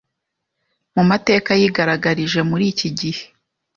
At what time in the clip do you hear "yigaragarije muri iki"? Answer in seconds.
1.59-2.89